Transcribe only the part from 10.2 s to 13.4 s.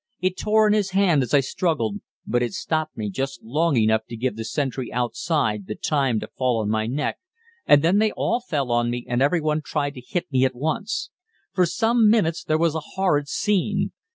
me at once. For some minutes there was a horrid